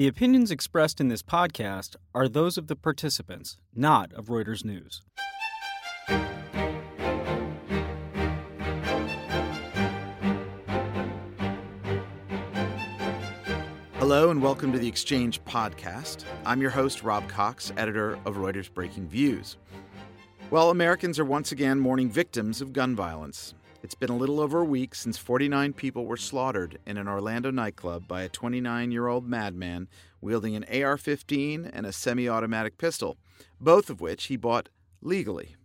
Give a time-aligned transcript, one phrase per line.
[0.00, 5.02] The opinions expressed in this podcast are those of the participants, not of Reuters News.
[13.98, 16.24] Hello and welcome to the Exchange Podcast.
[16.46, 19.56] I'm your host, Rob Cox, editor of Reuters Breakingviews.
[20.50, 23.52] Well, Americans are once again mourning victims of gun violence.
[23.82, 27.50] It's been a little over a week since 49 people were slaughtered in an Orlando
[27.50, 29.88] nightclub by a 29 year old madman
[30.20, 33.16] wielding an AR 15 and a semi automatic pistol,
[33.58, 34.68] both of which he bought
[35.00, 35.56] legally.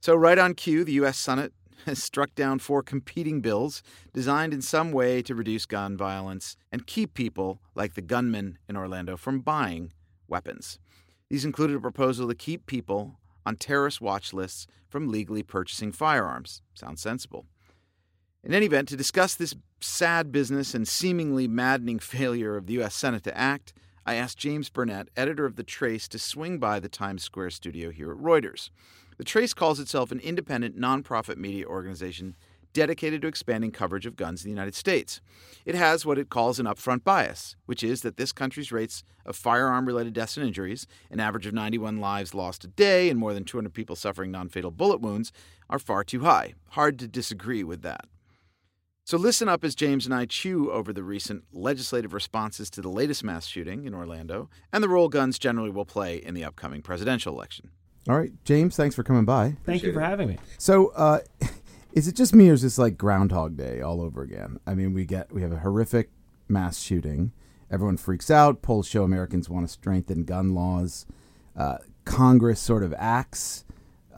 [0.00, 1.16] So, right on cue, the U.S.
[1.16, 1.52] Senate
[1.86, 6.88] has struck down four competing bills designed in some way to reduce gun violence and
[6.88, 9.92] keep people like the gunman in Orlando from buying
[10.26, 10.80] weapons.
[11.30, 16.62] These included a proposal to keep people on terrorist watch lists from legally purchasing firearms.
[16.74, 17.46] Sounds sensible.
[18.44, 22.94] In any event, to discuss this sad business and seemingly maddening failure of the U.S.
[22.94, 23.72] Senate to act,
[24.04, 27.90] I asked James Burnett, editor of The Trace, to swing by the Times Square studio
[27.90, 28.70] here at Reuters.
[29.16, 32.34] The Trace calls itself an independent, nonprofit media organization
[32.72, 35.20] dedicated to expanding coverage of guns in the United States.
[35.64, 39.36] It has what it calls an upfront bias, which is that this country's rates of
[39.36, 43.34] firearm related deaths and injuries, an average of 91 lives lost a day and more
[43.34, 45.32] than 200 people suffering non fatal bullet wounds,
[45.70, 46.54] are far too high.
[46.70, 48.06] Hard to disagree with that.
[49.04, 52.88] So listen up as James and I chew over the recent legislative responses to the
[52.88, 56.82] latest mass shooting in Orlando and the role guns generally will play in the upcoming
[56.82, 57.70] presidential election.
[58.08, 59.56] All right, James, thanks for coming by.
[59.64, 60.38] Thank you for having me.
[60.58, 61.20] So, uh,
[61.92, 64.58] is it just me or is this like Groundhog Day all over again?
[64.66, 66.10] I mean, we get we have a horrific
[66.48, 67.32] mass shooting.
[67.70, 68.62] Everyone freaks out.
[68.62, 71.06] Polls show Americans want to strengthen gun laws.
[71.56, 73.64] Uh, Congress sort of acts.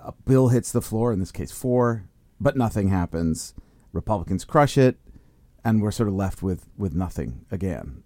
[0.04, 1.12] A bill hits the floor.
[1.12, 2.08] In this case, four,
[2.40, 3.54] but nothing happens.
[3.92, 4.98] Republicans crush it,
[5.64, 8.03] and we're sort of left with with nothing again.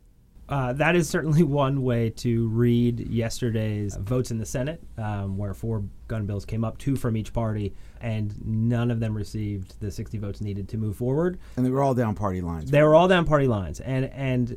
[0.49, 5.55] Uh, that is certainly one way to read yesterday's votes in the Senate, um, where
[5.55, 9.91] four gun bills came up, two from each party, and none of them received the
[9.91, 11.39] 60 votes needed to move forward.
[11.57, 12.71] And they were all down party lines.
[12.71, 13.81] They were all down party lines.
[13.81, 14.57] And and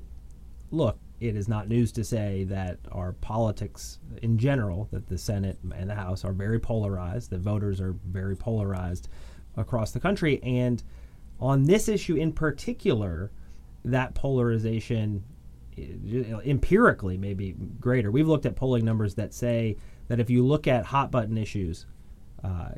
[0.72, 5.60] look, it is not news to say that our politics in general, that the Senate
[5.76, 9.10] and the House are very polarized, that voters are very polarized
[9.58, 10.82] across the country, and
[11.40, 13.32] on this issue in particular,
[13.84, 15.24] that polarization
[16.46, 18.12] empirically maybe greater.
[18.12, 19.78] We've looked at polling numbers that say
[20.08, 21.86] that if you look at hot button issues,
[22.44, 22.70] uh,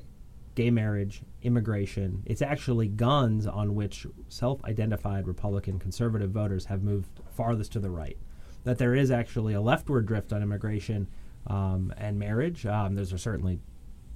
[0.55, 7.09] gay marriage, immigration, it's actually guns on which self identified Republican conservative voters have moved
[7.35, 8.17] farthest to the right.
[8.63, 11.07] That there is actually a leftward drift on immigration
[11.47, 12.65] um, and marriage.
[12.65, 13.59] Um, those are certainly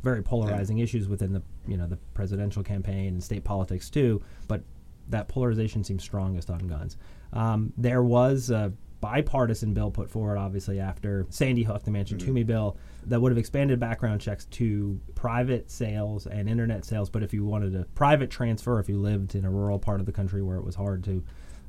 [0.03, 0.83] very polarizing yeah.
[0.83, 4.21] issues within the you know the presidential campaign and state politics too.
[4.47, 4.61] But
[5.09, 6.97] that polarization seems strongest on guns.
[7.33, 12.41] Um, there was a bipartisan bill put forward, obviously, after Sandy Hook, the Manchin Toomey
[12.41, 12.47] mm-hmm.
[12.47, 17.09] bill, that would have expanded background checks to private sales and internet sales.
[17.09, 20.05] But if you wanted a private transfer, if you lived in a rural part of
[20.05, 21.23] the country where it was hard to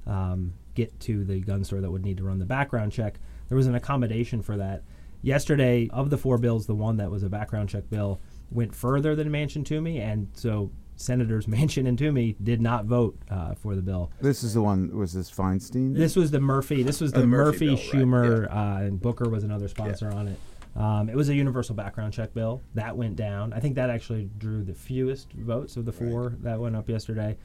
[0.06, 3.56] um, get to the gun store that would need to run the background check, there
[3.56, 4.82] was an accommodation for that.
[5.20, 8.20] Yesterday, of the four bills, the one that was a background check bill
[8.50, 13.54] went further than Manchin Toomey, and so Senators Manchin and Toomey did not vote uh,
[13.54, 14.10] for the bill.
[14.20, 14.94] This is the one.
[14.96, 15.94] Was this Feinstein?
[15.94, 16.82] This was the Murphy.
[16.82, 18.74] This was oh, the, the, Murphy, Murphy bill, Schumer right, yeah.
[18.74, 20.18] uh, and Booker was another sponsor yeah.
[20.18, 20.38] on it.
[20.76, 23.52] Um, it was a universal background check bill that went down.
[23.52, 26.42] I think that actually drew the fewest votes of the four right.
[26.44, 27.36] that went up yesterday.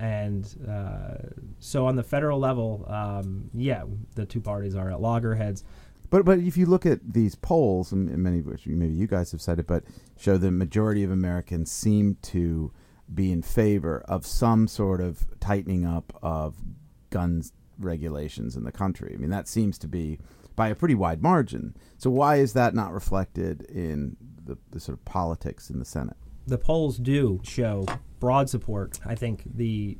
[0.00, 1.28] And uh,
[1.60, 3.84] so on the federal level, um, yeah,
[4.16, 5.62] the two parties are at loggerheads.
[6.10, 9.32] But but if you look at these polls, and many of which maybe you guys
[9.32, 9.84] have cited, but
[10.18, 12.72] show the majority of Americans seem to
[13.14, 16.56] be in favor of some sort of tightening up of
[17.10, 19.12] guns regulations in the country.
[19.14, 20.18] I mean, that seems to be
[20.54, 21.74] by a pretty wide margin.
[21.98, 26.16] So why is that not reflected in the, the sort of politics in the Senate?
[26.46, 27.86] The polls do show
[28.20, 29.00] broad support.
[29.06, 29.96] I think the,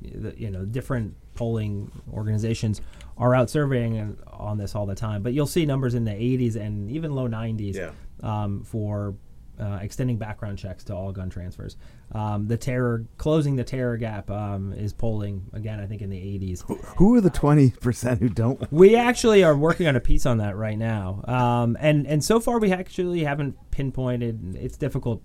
[0.00, 2.80] the you know different polling organizations
[3.16, 6.56] are out surveying on this all the time, but you'll see numbers in the 80s
[6.56, 7.90] and even low 90s yeah.
[8.22, 9.14] um, for
[9.62, 11.76] uh, extending background checks to all gun transfers.
[12.12, 15.80] Um, the terror closing the terror gap um, is polling again.
[15.80, 16.62] I think in the 80s.
[16.64, 18.70] Who, who are the 20 percent who don't?
[18.72, 22.40] We actually are working on a piece on that right now, um, and and so
[22.40, 24.56] far we actually haven't pinpointed.
[24.56, 25.22] It's difficult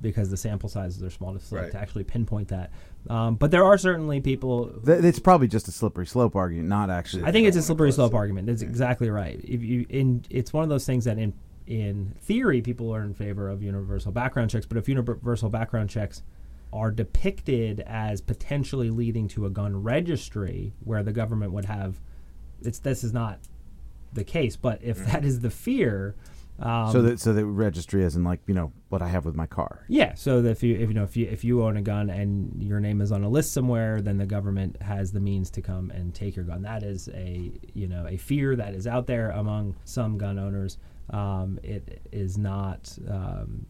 [0.00, 1.70] because the sample sizes are small to, right.
[1.72, 2.70] to actually pinpoint that.
[3.08, 4.68] Um, but there are certainly people.
[4.84, 7.24] Th- it's probably just a slippery slope argument, not actually.
[7.24, 8.46] I think it's a slippery slope argument.
[8.48, 9.40] That's exactly right.
[9.42, 11.32] If you in, it's one of those things that in
[11.66, 16.22] in theory, people are in favor of universal background checks, but if universal background checks
[16.72, 22.00] are depicted as potentially leading to a gun registry where the government would have
[22.62, 23.38] it's this is not
[24.12, 24.56] the case.
[24.56, 26.14] But if that is the fear,
[26.58, 29.46] um, so that so the registry isn't like you know what I have with my
[29.46, 29.84] car.
[29.88, 32.10] yeah, so that if you if you know if you if you own a gun
[32.10, 35.62] and your name is on a list somewhere, then the government has the means to
[35.62, 36.62] come and take your gun.
[36.62, 40.78] That is a you know a fear that is out there among some gun owners.
[41.10, 43.66] Um, it is not um,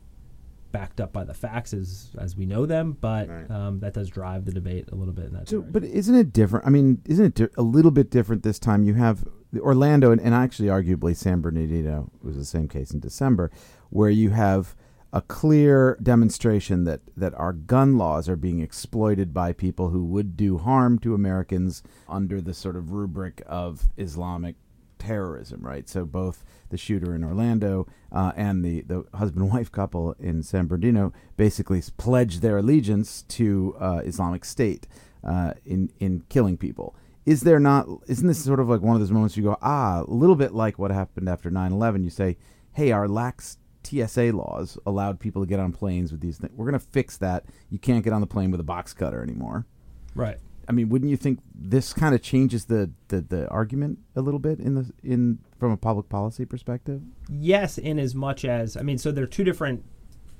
[0.72, 3.50] backed up by the facts as as we know them, but Right.
[3.50, 5.72] um, that does drive the debate a little bit in that So, direction.
[5.72, 6.66] but isn't it different?
[6.66, 8.82] I mean, isn't it di- a little bit different this time?
[8.82, 9.24] You have
[9.58, 13.50] Orlando, and, and actually, arguably, San Bernardino was the same case in December,
[13.90, 14.74] where you have
[15.12, 20.36] a clear demonstration that that our gun laws are being exploited by people who would
[20.36, 24.56] do harm to Americans under the sort of rubric of Islamic
[25.06, 25.88] terrorism, right?
[25.88, 30.66] So both the shooter in Orlando uh, and the, the husband wife couple in San
[30.66, 34.86] Bernardino basically pledged their allegiance to uh, Islamic State
[35.24, 36.94] uh, in in killing people.
[37.24, 37.86] Is there not?
[38.06, 40.52] Isn't this sort of like one of those moments you go, ah, a little bit
[40.52, 42.04] like what happened after 9-11?
[42.04, 42.36] You say,
[42.72, 46.52] hey, our lax TSA laws allowed people to get on planes with these things.
[46.54, 47.44] We're going to fix that.
[47.68, 49.66] You can't get on the plane with a box cutter anymore.
[50.14, 50.38] right.
[50.68, 54.40] I mean, wouldn't you think this kind of changes the, the, the argument a little
[54.40, 57.02] bit in the in from a public policy perspective?
[57.30, 59.84] Yes, in as much as I mean, so there are two different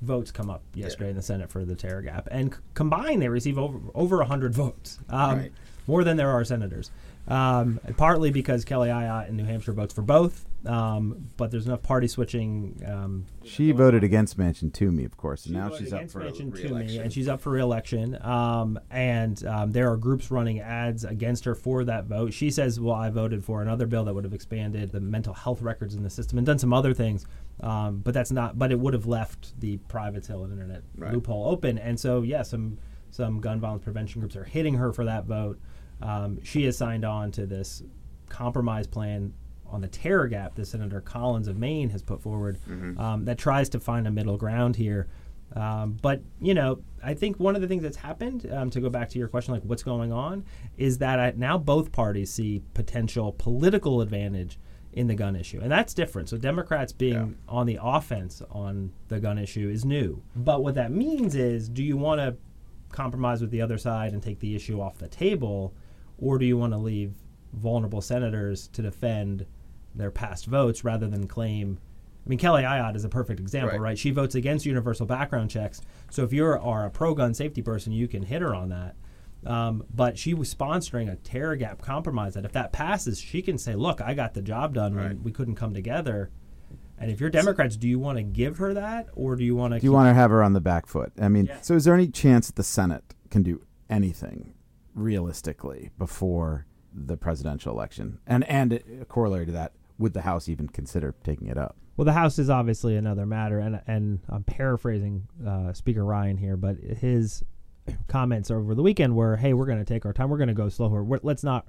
[0.01, 3.29] votes come up yesterday in the Senate for the terror gap, and c- combined they
[3.29, 5.51] receive over over hundred votes, um, Right.
[5.87, 6.91] more than there are senators.
[7.27, 11.81] Um, partly because Kelly Ayotte in New Hampshire votes for both, um, but there's enough
[11.81, 12.81] party switching.
[12.87, 16.53] Um, She voted against Manchin Toomey, of course, and she now she's up for Manchin
[16.55, 17.01] Toomey, re-election.
[17.01, 18.17] and she's up for reelection.
[18.23, 22.31] Um, and um, there are groups running ads against her for that vote.
[22.31, 25.61] She says, "Well, I voted for another bill that would have expanded the mental health
[25.61, 27.25] records in the system and done some other things,
[27.59, 28.57] um, but that's not.
[28.57, 31.13] But it would have left the private sale and internet Right.
[31.13, 31.77] loophole open.
[31.77, 32.77] And so, yeah, some
[33.11, 35.59] some gun violence prevention groups are hitting her for that vote.
[36.01, 37.83] Um, she has signed on to this
[38.29, 39.33] compromise plan
[39.65, 42.57] on the terror gap that Senator Collins of Maine has put forward
[42.99, 45.07] um, that tries to find a middle ground here.
[45.55, 48.89] Um, but you know, I think one of the things that's happened um, to go
[48.89, 50.43] back to your question, like what's going on,
[50.77, 54.59] is that I, now both parties see potential political advantage
[54.93, 56.27] in the gun issue, and that's different.
[56.27, 60.91] So Democrats being on the offense on the gun issue is new, but what that
[60.91, 62.35] means is, do you want to
[62.91, 65.73] compromise with the other side and take the issue off the table,
[66.17, 67.13] or do you want to leave
[67.53, 69.45] vulnerable senators to defend
[69.95, 71.79] their past votes rather than claim?
[72.25, 73.81] I mean, Kelly Ayotte is a perfect example, Right.
[73.81, 73.97] right?
[73.97, 75.81] She votes against universal background checks.
[76.11, 78.95] So if you are a pro-gun safety person, you can hit her on that.
[79.45, 83.57] Um, but she was sponsoring a terror gap compromise that if that passes, she can
[83.57, 85.09] say, "Look, I got the job done Right.
[85.09, 86.31] when we couldn't come together."
[86.97, 89.75] And if you're Democrats, do you want to give her that, or do you want
[89.75, 89.79] to?
[89.79, 91.13] Do you want to have her on the back foot?
[91.21, 91.61] I mean, Yeah.
[91.61, 94.53] so is there any chance that the Senate can do anything
[94.97, 98.19] realistically before the presidential election?
[98.27, 101.77] And and a corollary to that, would the House even consider taking it up?
[101.95, 106.57] Well, the House is obviously another matter, and and I'm paraphrasing uh, Speaker Ryan here,
[106.57, 107.43] but his
[108.07, 110.29] comments over the weekend were, "Hey, we're going to take our time.
[110.29, 111.03] We're going to go slower.
[111.03, 111.67] We're, let's not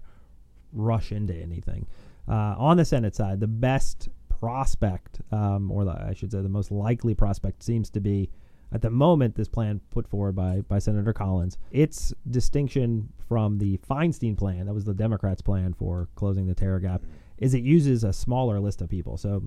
[0.73, 1.87] rush into anything."
[2.29, 6.49] Uh, on the Senate side, the best prospect, um, or the, I should say, the
[6.49, 8.29] most likely prospect, seems to be
[8.73, 11.59] at the moment this plan put forward by by Senator Collins.
[11.71, 16.81] Its distinction from the Feinstein plan, that was the Democrats' plan for closing the terror
[16.81, 17.03] gap,
[17.39, 19.17] is it uses a smaller list of people.
[19.17, 19.43] So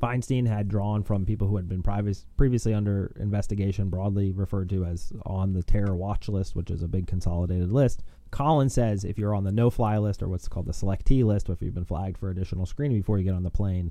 [0.00, 4.84] Feinstein had drawn from people who had been privis- previously under investigation, broadly referred to
[4.84, 8.02] as on the terror watch list, which is a big consolidated list.
[8.30, 11.48] Collins says if you're on the no fly list or what's called the selectee list,
[11.48, 13.90] if you've been flagged for additional screening before you get on the plane,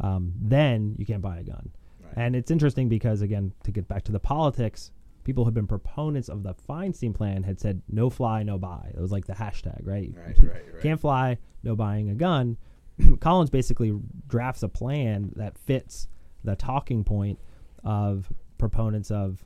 [0.00, 1.70] um, then you can't buy a gun.
[2.14, 4.90] And it's interesting because, again, to get back to the politics,
[5.24, 8.92] people who have been proponents of the Feinstein plan had said no fly, no buy.
[8.94, 10.12] It was like the hashtag, right?
[10.16, 10.82] Right, right, right.
[10.82, 12.56] Can't fly, no buying a gun.
[13.20, 16.08] Collins basically drafts a plan that fits
[16.44, 17.38] the talking point
[17.82, 19.42] of proponents of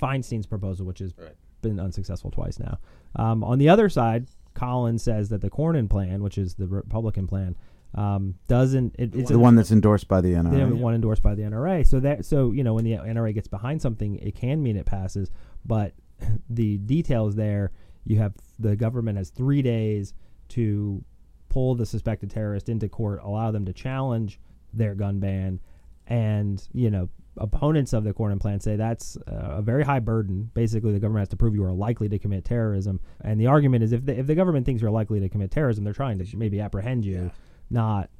[0.00, 1.34] Feinstein's proposal, which has Right.
[1.62, 2.78] been unsuccessful twice now.
[3.16, 7.26] Um, on the other side, Collins says that the Cornyn plan, which is the Republican
[7.26, 7.56] plan,
[7.94, 8.96] um, doesn't.
[8.98, 10.50] It, it's the a- one that's endorsed by the NRA.
[10.50, 11.86] they haven't one endorsed by the NRA.
[11.86, 14.86] So that so you know when the NRA gets behind something, it can mean it
[14.86, 15.30] passes.
[15.64, 15.94] But
[16.50, 17.72] the details there,
[18.04, 20.14] you have the government has three days
[20.50, 21.04] to
[21.48, 24.40] pull the suspected terrorist into court, allow them to challenge
[24.72, 25.60] their gun ban,
[26.08, 30.50] and you know opponents of the Cornyn plan say that's uh, a very high burden.
[30.54, 33.84] Basically, the government has to prove you are likely to commit terrorism, and the argument
[33.84, 36.36] is if the, if the government thinks you're likely to commit terrorism, they're trying to
[36.36, 37.30] maybe apprehend you,
[37.70, 38.10] not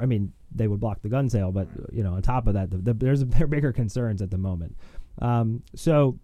[0.00, 2.70] I mean they would block the gun sale, but you know on top of that,
[2.70, 4.76] the, the, there's there bigger concerns at the moment.
[5.20, 6.18] Um, so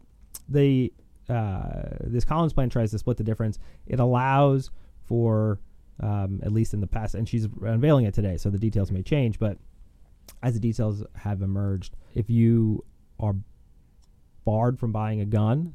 [0.48, 0.92] the
[1.28, 3.58] uh, this Collins plan tries to split the difference.
[3.86, 4.70] It allows
[5.04, 5.60] for
[6.00, 9.02] um, at least in the past, and she's unveiling it today, so the details may
[9.02, 9.38] change.
[9.38, 9.58] But
[10.42, 12.84] as the details have emerged, if you
[13.18, 13.34] are
[14.44, 15.74] barred from buying a gun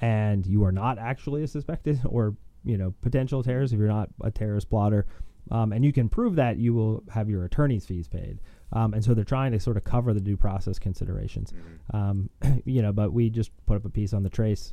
[0.00, 4.08] and you are not actually a suspected or you know potential terrorist, if you're not
[4.22, 5.06] a terrorist plotter,
[5.50, 8.40] um, and you can prove that, you will have your attorney's fees paid.
[8.72, 11.52] Um, and so they're trying to sort of cover the due process considerations.
[11.94, 12.30] Um,
[12.64, 14.72] you know, but we just put up a piece on the trace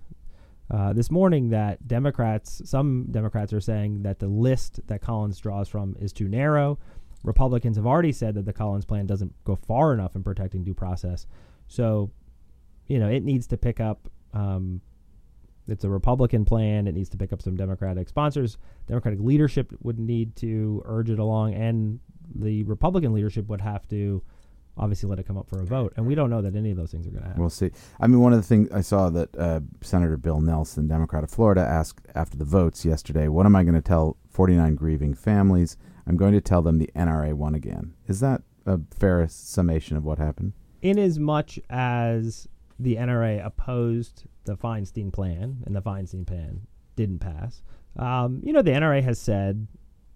[0.71, 5.67] uh, this morning that Democrats, some Democrats are saying that the list that Collins draws
[5.67, 6.79] from is too narrow.
[7.23, 10.73] Republicans have already said that the Collins plan doesn't go far enough in protecting due
[10.73, 11.27] process.
[11.67, 12.11] So,
[12.87, 14.09] you know, it needs to pick up.
[14.33, 14.81] Um,
[15.67, 16.87] it's a Republican plan.
[16.87, 18.57] It needs to pick up some Democratic sponsors.
[18.87, 21.99] Democratic leadership would need to urge it along, and
[22.35, 24.21] the Republican leadership would have to
[24.75, 25.93] obviously let it come up for a vote.
[25.95, 27.41] And we don't know that any of those things are going to happen.
[27.41, 27.71] We'll see.
[27.99, 31.29] I mean, one of the things I saw that uh, Senator Bill Nelson, Democrat of
[31.29, 35.77] Florida, asked after the votes yesterday, "What am I going to tell 49 grieving families?
[36.05, 40.03] I'm going to tell them the NRA won again." Is that a fair summation of
[40.03, 40.53] what happened?
[40.83, 42.47] in as much as
[42.83, 46.61] the NRA opposed the Feinstein plan and the Feinstein plan
[46.95, 47.61] didn't pass,
[47.97, 49.67] um, you know, the NRA has said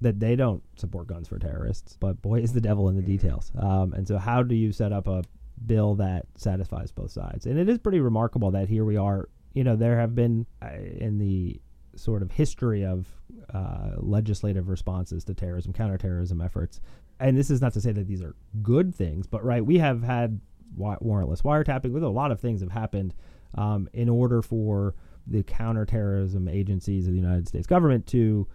[0.02, 3.52] that they don't support guns for terrorists, but boy, is the devil in the details.
[3.58, 5.24] Um, and so, how do you set up a
[5.66, 7.46] bill that satisfies both sides?
[7.46, 9.30] And it is pretty remarkable that here we are.
[9.54, 10.70] You know, there have been uh,
[11.00, 11.60] in the
[11.96, 13.08] sort of history of
[13.54, 16.80] uh, legislative responses to terrorism, counterterrorism efforts.
[17.20, 20.04] And this is not to say that these are good things, but right, we have
[20.04, 20.40] had
[20.76, 21.92] wa- warrantless wiretapping.
[21.92, 23.14] With a lot of things have happened
[23.56, 24.96] um, in order for
[25.26, 28.48] the counterterrorism agencies of the United States government to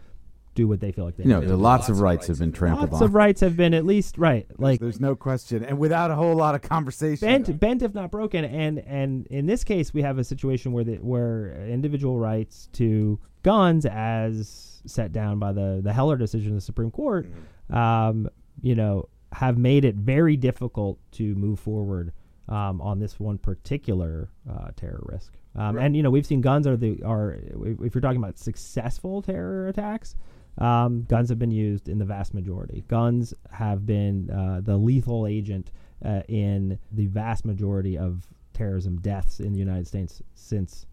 [0.55, 2.27] do what they feel like they You know, need there to are lots of rights
[2.27, 3.01] have been trampled Lots on.
[3.01, 6.15] Lots of rights have been at least right, like There's no question, and without a
[6.15, 7.27] whole lot of conversation.
[7.27, 8.45] bent, bent if not broken.
[8.45, 13.19] And and in this case, we have a situation where the, where individual rights to
[13.43, 17.29] guns, as set down by the the Heller decision of the Supreme Court,
[17.71, 18.29] um,
[18.61, 22.13] you know, have made it very difficult to move forward
[22.49, 25.33] um, on this one particular uh, terror risk.
[25.55, 27.39] Um, And you know, we've seen guns are the are
[27.81, 30.17] if you're talking about successful terror attacks.
[30.59, 32.85] Um, guns have been used in the vast majority.
[32.89, 35.71] Guns have been uh, the lethal agent
[36.05, 40.87] uh, in the vast majority of terrorism deaths in the United States since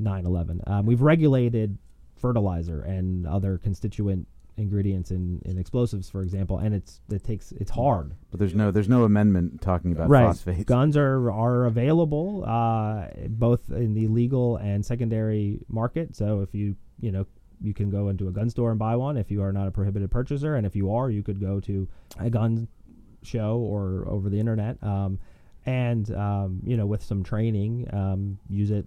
[0.00, 0.60] 9/11.
[0.68, 1.78] Um, we've regulated
[2.14, 7.70] fertilizer and other constituent ingredients in, in explosives, for example, and it's it takes it's
[7.70, 8.14] hard.
[8.30, 10.64] but there's no there's no amendment talking about Right, phosphates.
[10.64, 16.14] guns are are available uh, both in the legal and secondary market.
[16.16, 17.26] So if you you know
[17.60, 19.70] you can go into a gun store and buy one if you are not a
[19.70, 22.68] prohibited purchaser, and if you are, you could go to a gun
[23.22, 25.18] show or over the internet, um,
[25.64, 28.84] and um, you know with some training, um, use it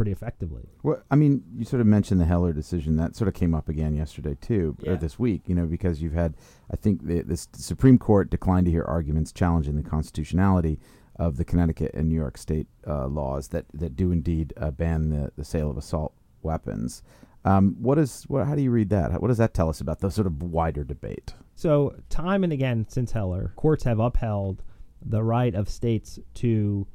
[0.00, 0.62] pretty effectively.
[0.82, 3.68] Well, I mean, you sort of mentioned the Heller decision that sort of came up
[3.68, 4.92] again yesterday too, Yeah.
[4.92, 5.42] or this week.
[5.46, 6.32] You know, because you've had,
[6.72, 10.80] I think, the, the Supreme Court declined to hear arguments challenging the constitutionality
[11.16, 15.10] of the Connecticut and New York State uh, laws that that do indeed uh, ban
[15.10, 17.02] the, the sale of assault weapons.
[17.44, 18.46] Um, what is what?
[18.46, 19.20] How do you read that?
[19.20, 21.34] What does that tell us about the sort of wider debate?
[21.56, 24.62] So, time and again since Heller, courts have upheld
[25.04, 26.86] the right of states to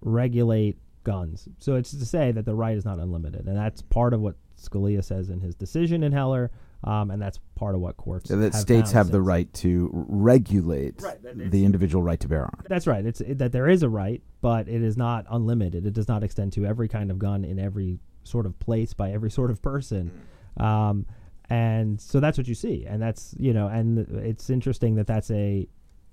[0.00, 1.48] regulate guns.
[1.58, 3.46] So, it's to say that the right is not unlimited.
[3.46, 6.50] And that's part of what Scalia says in his decision in Heller.
[6.84, 9.90] Um, and that's part of what courts that have states found have the right to
[9.92, 12.66] regulate Right, the individual right to bear arms.
[12.68, 13.04] That's right.
[13.04, 15.86] It's it, that there is a right, but it is not unlimited.
[15.86, 19.10] It does not extend to every kind of gun in every sort of place by
[19.10, 20.12] every sort of person.
[20.58, 21.06] Um,
[21.48, 25.30] and so that's what you see, and that's you know, and it's interesting that that's
[25.30, 25.66] a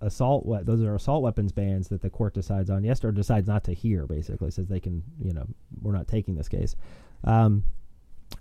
[0.06, 0.46] assault.
[0.46, 2.84] We- those are assault weapons bans that the court decides on.
[2.84, 4.06] Yes, or decides not to hear.
[4.06, 5.04] Basically, says they can.
[5.22, 5.46] You know,
[5.82, 6.76] we're not taking this case.
[7.24, 7.64] Um,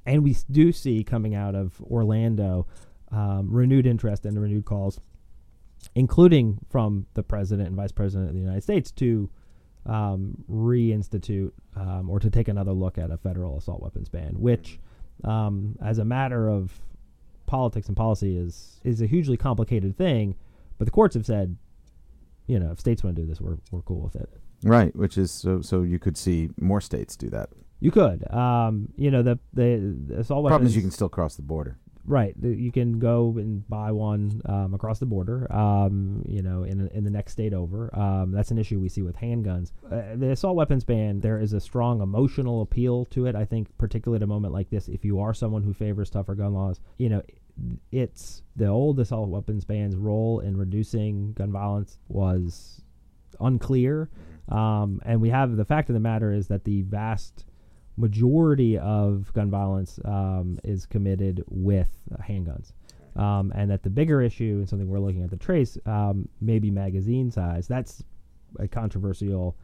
[0.06, 2.66] and we do see coming out of Orlando
[3.10, 4.98] um, renewed interest and renewed calls
[5.94, 9.30] including from the president and vice president of the United States, to
[9.86, 14.78] um, reinstitute um, or to take another look at a federal assault weapons ban, which,
[15.24, 16.72] um, as a matter of
[17.46, 20.36] politics and policy, is is a hugely complicated thing.
[20.78, 21.56] But the courts have said,
[22.46, 24.28] you know, if states want to do this, we're we're cool with it.
[24.64, 25.60] Right, which is so.
[25.60, 27.50] So you could see more states do that.
[27.80, 30.52] You could, um, you know, the the, the assault weapons.
[30.52, 31.78] Problem is, you can still cross the border.
[32.04, 35.52] Right, the- you can go and buy one um, across the border.
[35.52, 37.96] Um, you know, in in the next state over.
[37.96, 39.70] Um, that's an issue we see with handguns.
[39.90, 41.20] Uh, the assault weapons ban.
[41.20, 43.34] There is a strong emotional appeal to it.
[43.36, 46.34] I think, particularly at a moment like this, if you are someone who favors tougher
[46.34, 47.22] gun laws, you know,
[47.90, 52.82] it's the old assault weapons ban's role in reducing gun violence was
[53.40, 54.08] unclear.
[54.48, 57.44] Um, and we have the fact of the matter is that the vast
[57.96, 61.90] majority of gun violence um, is committed with
[62.22, 62.72] handguns.
[63.14, 66.70] Um, and that the bigger issue and something we're looking at the trace, um, maybe
[66.70, 67.68] magazine size.
[67.68, 68.02] That's
[68.58, 69.56] a controversial.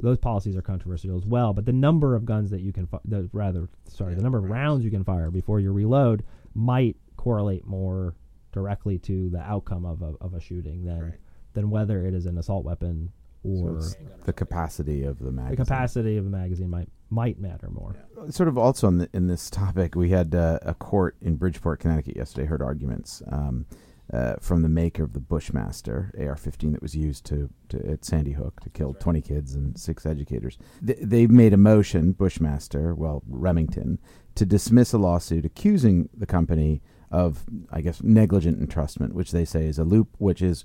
[0.00, 1.52] Those policies are controversial as well.
[1.52, 4.44] But the number of guns that you can, fi- the, rather, sorry, the number of
[4.44, 6.24] rounds you can fire before you reload
[6.56, 8.16] might correlate more
[8.52, 11.14] directly to the outcome of a, of a shooting than
[11.52, 13.10] than whether it is an assault weapon
[13.42, 15.56] or it's the capacity of the magazine.
[15.56, 17.94] the capacity of the magazine might might matter more.
[18.30, 21.78] sort of also in, the, in this topic, we had uh, a court in Bridgeport,
[21.78, 23.64] Connecticut yesterday heard arguments um,
[24.12, 28.32] uh, from the maker of the Bushmaster AR-15 that was used to, to at Sandy
[28.32, 30.58] Hook to kill 20 kids and six educators.
[30.84, 33.98] Th- they made a motion, Bushmaster, well Remington,
[34.36, 39.66] to dismiss a lawsuit accusing the company of, I guess, negligent entrustment, which they say
[39.66, 40.64] is a loop, which is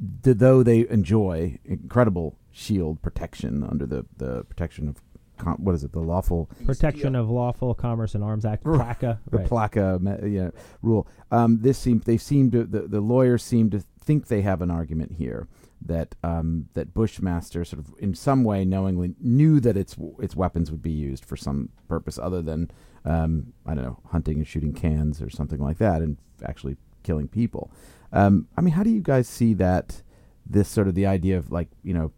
[0.00, 5.00] though they enjoy incredible shield protection under the, the protection of
[5.38, 9.38] con- what is it the lawful Protection of Lawful Commerce and Arms Act, PLACA, the
[9.38, 9.48] right.
[9.48, 11.06] placa me- you know, rule.
[11.30, 14.70] Um, this seemed they seem to the, the lawyers seemed to think they have an
[14.70, 15.48] argument here
[15.80, 20.70] that um, that Bushmaster sort of in some way knowingly knew that its its weapons
[20.70, 22.70] would be used for some purpose other than
[23.04, 27.28] um, I don't know hunting and shooting cans or something like that and actually killing
[27.28, 27.72] people.
[28.12, 30.02] Um, I mean, how do you guys see that?
[30.44, 32.12] This sort of the idea of like you know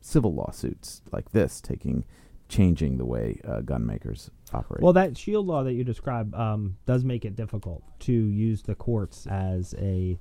[0.00, 2.04] civil lawsuits like this taking
[2.48, 4.82] changing the way uh, gun makers operate.
[4.82, 8.74] Well, that shield law that you describe um, does make it difficult to use the
[8.74, 10.18] courts as a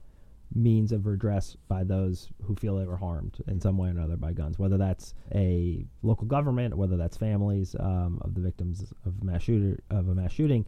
[0.53, 4.17] means of redress by those who feel they were harmed in some way or another
[4.17, 9.23] by guns, whether that's a local government, whether that's families um, of the victims of
[9.23, 10.65] mass shooter of a mass shooting.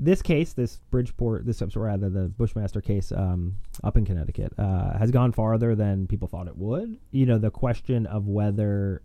[0.00, 5.10] This case, this Bridgeport, this rather the Bushmaster case um, up in Connecticut, uh, has
[5.10, 6.98] gone farther than people thought it would.
[7.10, 9.02] You know, the question of whether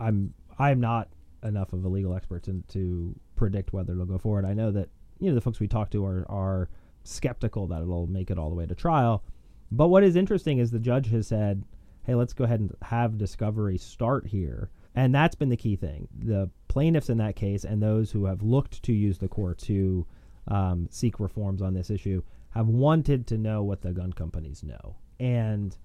[0.00, 1.08] I'm I'm not
[1.42, 4.46] enough of a legal expert to, to predict whether it'll go forward.
[4.46, 4.88] I know that
[5.18, 6.70] you know the folks we talk to are are
[7.04, 9.24] skeptical that it'll make it all the way to trial.
[9.70, 11.64] But what is interesting is the judge has said,
[12.02, 16.08] "Hey, let's go ahead and have discovery start here." And that's been the key thing.
[16.16, 20.06] The plaintiffs in that case and those who have looked to use the court to
[20.48, 24.96] um, seek reforms on this issue have wanted to know what the gun companies know.
[25.18, 25.76] And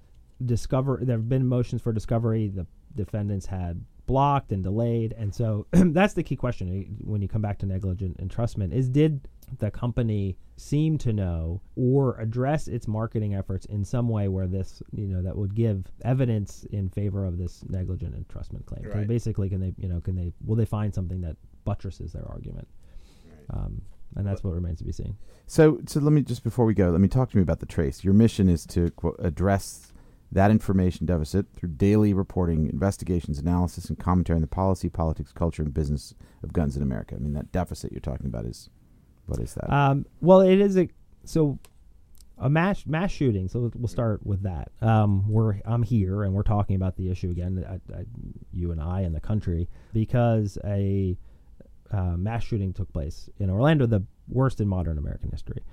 [0.46, 2.50] discover there have been motions for discovery.
[2.50, 7.28] The defendants had blocked and delayed, and so that's the key question eh, when you
[7.28, 9.28] come back to negligent entrustment: is did
[9.60, 14.82] the company seem to know or address its marketing efforts in some way where this,
[14.92, 18.84] you know, that would give evidence in favor of this negligent entrustment claim?
[18.92, 22.28] So basically, can they, you know, can they, will they find something that buttresses their
[22.28, 22.68] argument?
[23.52, 23.82] Um,
[24.16, 25.16] and that's what remains to be seen.
[25.46, 27.66] So, so let me just before we go, let me talk to me about the
[27.66, 28.04] trace.
[28.04, 29.94] Your mission is to quote, address
[30.32, 35.64] that information deficit through daily reporting, investigations, analysis, and commentary on the policy, politics, culture,
[35.64, 36.14] and business
[36.44, 37.16] of guns in America.
[37.16, 38.70] I mean, that deficit you're talking about is
[39.26, 39.72] what is that?
[39.72, 40.90] Um, well, it is a
[41.24, 41.60] so
[42.38, 43.48] a mass mass shooting.
[43.48, 44.72] So we'll start with that.
[44.82, 47.64] Um, we're I'm here and we're talking about the issue again.
[47.68, 48.06] I, I,
[48.52, 51.18] you and I and the country because a
[51.92, 55.64] uh, mass shooting took place in Orlando, the worst in modern American history.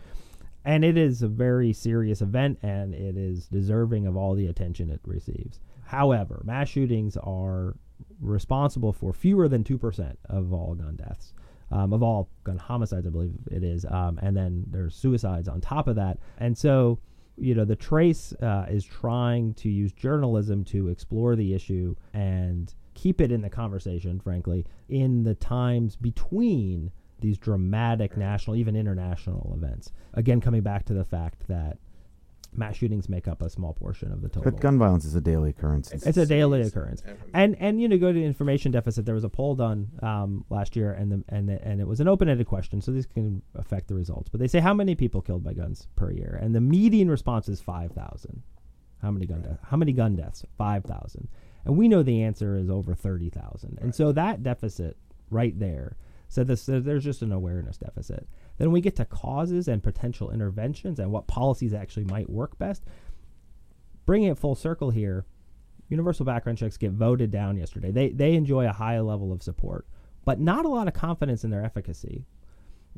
[0.64, 4.90] And it is a very serious event and it is deserving of all the attention
[4.90, 5.60] it receives.
[5.84, 7.76] However, mass shootings are
[8.20, 11.34] responsible for fewer than 2% of all gun deaths,
[11.70, 13.84] um, of all gun homicides, I believe it is.
[13.84, 16.18] Um, and then there's suicides on top of that.
[16.38, 16.98] And so,
[17.36, 22.72] you know, the Trace uh, is trying to use journalism to explore the issue and
[22.94, 29.52] keep it in the conversation, frankly, in the times between these dramatic national, even international
[29.56, 29.92] events.
[30.12, 31.78] Again, coming back to the fact that
[32.56, 34.50] mass shootings make up a small portion of the total.
[34.50, 35.90] but gun violence is a daily occurrence.
[35.92, 39.04] It's a daily occurrence, and and you know go to the information deficit.
[39.04, 42.00] There was a poll done um, last year, and the, and the, and it was
[42.00, 44.28] an open-ended question, so this can affect the results.
[44.28, 47.48] But they say how many people killed by guns per year, and the median response
[47.48, 48.42] is five thousand.
[49.02, 49.60] How many gun deaths?
[49.64, 50.44] How many gun deaths?
[50.56, 51.28] Five thousand,
[51.64, 53.78] and we know the answer is over thirty thousand.
[53.80, 54.96] And so that deficit
[55.30, 55.96] right there
[56.34, 56.62] said this.
[56.62, 58.28] so There's just an awareness deficit.
[58.58, 62.84] Then we get to causes and potential interventions and what policies actually might work best.
[64.06, 65.24] Bringing it full circle here,
[65.88, 67.90] universal background checks get voted down yesterday.
[67.90, 69.86] They they enjoy a high level of support,
[70.24, 72.26] but not a lot of confidence in their efficacy.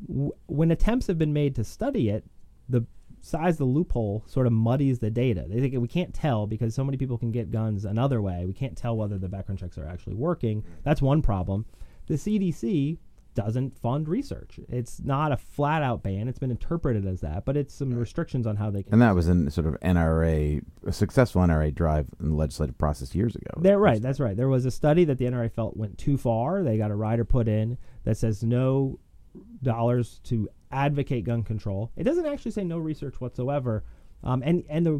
[0.07, 2.25] When attempts have been made to study it,
[2.69, 2.85] the
[3.21, 5.45] size of the loophole sort of muddies the data.
[5.47, 8.45] They think we can't tell because so many people can get guns another way.
[8.45, 10.63] We can't tell whether the background checks are actually working.
[10.83, 11.65] That's one problem.
[12.07, 12.99] The CDC
[13.37, 14.59] doesn't fund research.
[14.67, 16.27] It's not a flat out ban.
[16.27, 18.93] It's been interpreted as that, but it's some restrictions on how they can.
[18.93, 23.13] and that was in sort of NRA, a successful NRA drive in the legislative process
[23.13, 23.51] years ago.
[23.61, 24.01] They're right.
[24.01, 24.35] That's right.
[24.35, 26.63] There was a study that the NRA felt went too far.
[26.63, 28.97] They got a rider put in that says no
[29.61, 31.91] dollars to advocate gun control.
[31.95, 33.83] It doesn't actually say no research whatsoever.
[34.23, 34.99] Um, and and the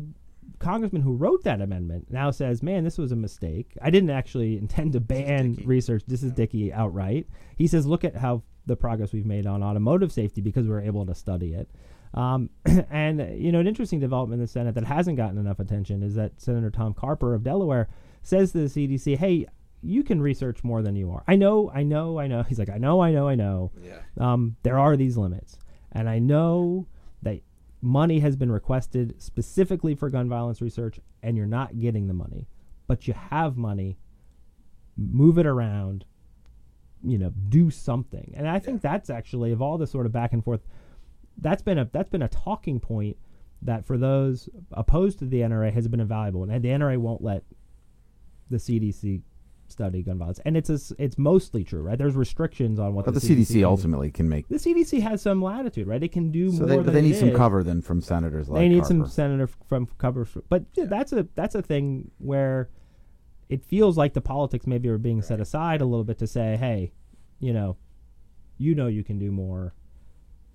[0.60, 3.78] congressman who wrote that amendment now says, "Man, this was a mistake.
[3.82, 6.04] I didn't actually intend to ban research.
[6.08, 10.12] This is Dickey outright." He says, "Look at how the progress we've made on automotive
[10.12, 11.70] safety because we were able to study it."
[12.14, 12.50] Um,
[12.90, 16.16] and you know, an interesting development in the Senate that hasn't gotten enough attention is
[16.16, 17.90] that Senator Tom Carper of Delaware
[18.24, 19.46] says to the CDC, "Hey,
[19.82, 21.24] you can research more than you are.
[21.28, 23.72] I know, I know, I know." He's like, "I know, I know, I know.
[23.82, 24.00] Yeah.
[24.20, 25.60] Um, there are these limits,
[25.92, 26.88] and I know
[27.24, 27.42] that
[27.82, 32.48] money has been requested specifically for gun violence research, and you're not getting the money,
[32.88, 33.98] but you have money.
[34.96, 36.06] Move it around."
[37.04, 40.34] You know, do something, and I think that's actually of all the sort of back
[40.34, 40.62] and forth
[41.38, 43.18] that's been a that's been a talking point
[43.62, 47.44] that for those opposed to the NRA has been invaluable, and the NRA won't let
[48.50, 49.22] the CDC
[49.70, 51.98] study gun violence, and it's a it's mostly true, right?
[51.98, 53.66] There's restrictions on what But the, CDC, CDC do.
[53.66, 54.48] ultimately can make.
[54.48, 56.02] The CDC has some latitude, right?
[56.02, 56.84] It can do So more.
[56.84, 57.38] they, they need some is.
[57.38, 61.28] cover then from senators like They need some senator from cover, but yeah, that's a
[61.36, 62.70] that's a thing where
[63.50, 66.58] it feels like the politics maybe are being set aside a little bit to say,
[66.58, 66.92] hey,
[67.40, 67.78] you know,
[68.58, 69.74] you know you can do more,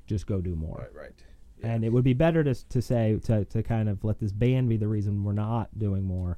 [0.06, 0.90] just go do more.
[0.94, 1.02] right.
[1.04, 1.22] Right.
[1.64, 4.66] And it would be better to, to say to, to kind of let this ban
[4.66, 6.36] be the reason we're not doing more,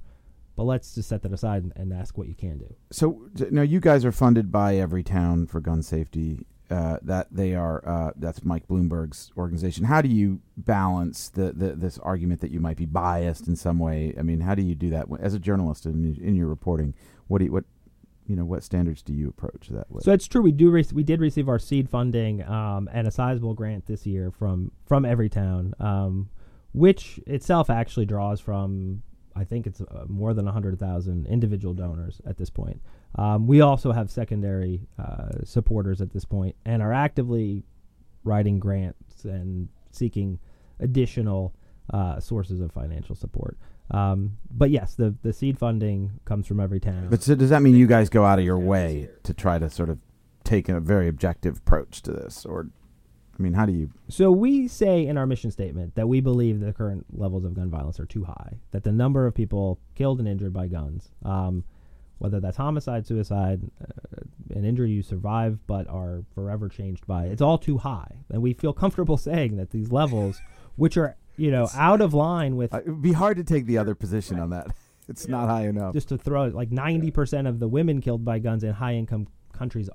[0.56, 2.74] but let's just set that aside and, and ask what you can do.
[2.90, 6.46] So now you guys are funded by Everytown for gun safety.
[6.70, 7.86] Uh, that they are.
[7.86, 9.84] Uh, that's Mike Bloomberg's organization.
[9.84, 13.78] How do you balance the, the this argument that you might be biased in some
[13.78, 14.14] way?
[14.18, 16.94] I mean, how do you do that as a journalist in, in your reporting?
[17.28, 17.64] What do you, what
[18.26, 18.46] you know?
[18.46, 20.04] What standards do you approach that with?
[20.04, 20.40] So it's true.
[20.40, 24.06] We do re- we did receive our seed funding um, and a sizable grant this
[24.06, 26.30] year from from Everytown, um,
[26.72, 29.02] which itself actually draws from
[29.36, 32.80] I think it's uh, more than hundred thousand individual donors at this point.
[33.16, 37.64] Um, we also have secondary uh, supporters at this point and are actively
[38.24, 40.38] writing grants and seeking
[40.80, 41.54] additional
[41.92, 43.56] uh, sources of financial support.
[43.90, 47.10] Um, but yes, the the seed funding comes from Everytown.
[47.10, 49.68] but so does that mean you guys go out of your way to try to
[49.68, 49.98] sort of
[50.42, 52.68] take a very objective approach to this, or
[53.38, 53.90] I mean, how do you?
[54.08, 57.68] So we say in our mission statement that we believe the current levels of gun
[57.70, 58.58] violence are too high.
[58.70, 61.64] That the number of people killed and injured by guns, um,
[62.18, 64.20] whether that's homicide, suicide, uh,
[64.54, 68.18] an injury you survive but are forever changed by, it's all too high.
[68.30, 70.40] And we feel comfortable saying that these levels,
[70.76, 73.66] which are you know out of line with Uh, it would be hard to take
[73.66, 74.68] the other position on that.
[75.06, 75.92] It's not high enough.
[75.92, 79.26] just to throw it, like 90% of the women killed by guns in high income
[79.52, 79.90] countries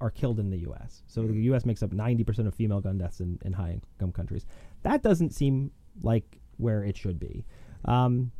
[0.00, 1.02] are, killed in the U.S.
[1.06, 1.64] So the U.S.
[1.64, 4.46] makes up 90% of female gun deaths in, in high income countries.
[4.82, 5.70] That doesn't seem
[6.02, 7.44] like where it should be.
[7.84, 8.32] Um,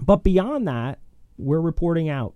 [0.00, 0.98] but beyond that,
[1.38, 2.34] we're reporting out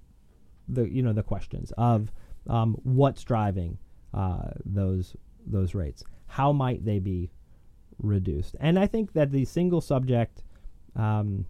[0.68, 2.12] the you know the questions of
[2.48, 3.78] um, what's driving
[4.14, 6.02] uh, those those rates.
[6.26, 7.30] How might they be
[7.98, 8.56] reduced?
[8.60, 10.42] And I think that the single subject
[10.96, 11.46] um,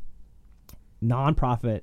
[1.03, 1.83] nonprofit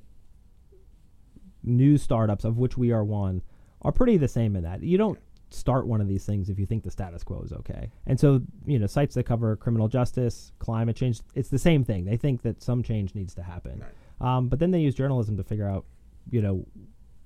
[1.63, 3.41] news startups, of which we are one,
[3.87, 4.83] are pretty the same in that.
[4.83, 5.17] You don't
[5.49, 7.89] start one of these things if you think the status quo is okay.
[8.05, 12.03] And so, you know, sites that cover criminal justice, climate change, it's the same thing.
[12.03, 13.81] They think that some change needs to happen.
[14.19, 15.85] Um, but then they use journalism to figure out,
[16.29, 16.67] you know,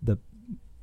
[0.04, 0.20] the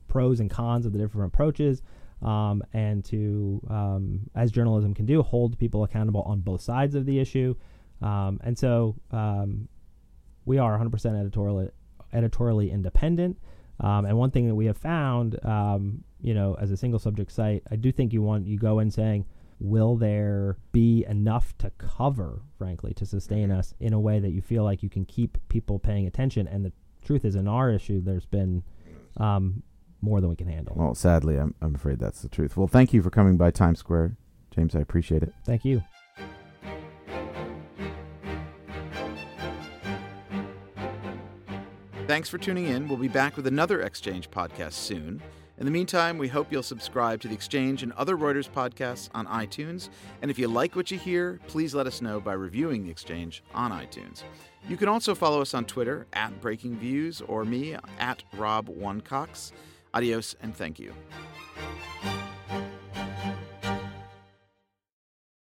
[0.08, 1.80] pros and cons of the different approaches.
[2.22, 7.06] Um, and to, um, as journalism can do, hold people accountable on both sides of
[7.06, 7.54] the issue.
[8.02, 9.68] Um, and so um,
[10.44, 11.68] we are 100% editorially,
[12.12, 13.38] editorially independent.
[13.80, 17.30] Um, and one thing that we have found, um, you know, as a single subject
[17.30, 19.24] site, I do think you want you go in saying,
[19.60, 24.40] will there be enough to cover, frankly, to sustain us in a way that you
[24.40, 26.48] feel like you can keep people paying attention?
[26.48, 26.72] And the
[27.04, 28.62] truth is, in our issue, there's been
[29.16, 29.62] um,
[30.00, 30.74] more than we can handle.
[30.76, 32.56] Well, sadly, I'm, I'm afraid that's the truth.
[32.56, 34.16] Well, thank you for coming by Times Square,
[34.50, 34.74] James.
[34.74, 35.32] I appreciate it.
[35.44, 35.82] Thank you.
[42.18, 42.88] Thanks for tuning in.
[42.88, 45.22] We'll be back with another Exchange podcast soon.
[45.56, 49.24] In the meantime, we hope you'll subscribe to the Exchange and other Reuters podcasts on
[49.26, 49.88] iTunes.
[50.20, 53.44] And if you like what you hear, please let us know by reviewing the Exchange
[53.54, 54.24] on iTunes.
[54.68, 59.52] You can also follow us on Twitter at Breakingviews or me at Rob Onecox.
[59.94, 60.92] Adios and thank you.